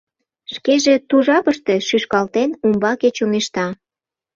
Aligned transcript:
Шкеже 0.53 0.93
ту 1.09 1.15
жапыште 1.27 1.75
шӱшкалтен, 1.87 2.49
умбаке 2.65 3.09
чоҥешта. 3.17 3.67